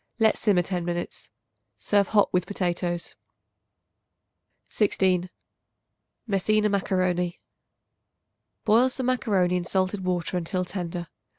Let 0.17 0.35
simmer 0.35 0.63
ten 0.63 0.83
minutes. 0.83 1.29
Serve 1.77 2.07
hot 2.07 2.33
with 2.33 2.47
potatoes. 2.47 3.15
16. 4.67 5.29
Messina 6.25 6.69
Macaroni. 6.69 7.39
Boil 8.65 8.89
some 8.89 9.05
macaroni 9.05 9.57
in 9.57 9.63
salted 9.63 10.03
water 10.03 10.37
until 10.37 10.65
tender. 10.65 11.07